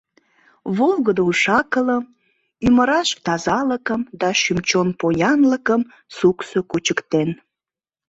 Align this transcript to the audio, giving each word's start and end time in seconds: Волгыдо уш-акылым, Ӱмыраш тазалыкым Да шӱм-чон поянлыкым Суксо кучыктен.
Волгыдо 0.77 1.21
уш-акылым, 1.29 2.03
Ӱмыраш 2.65 3.09
тазалыкым 3.25 4.01
Да 4.19 4.29
шӱм-чон 4.41 4.87
поянлыкым 4.99 5.81
Суксо 6.15 6.59
кучыктен. 6.71 7.29